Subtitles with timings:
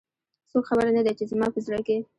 [0.51, 1.97] څوک خبر نه د ی، چې زما په زړه کې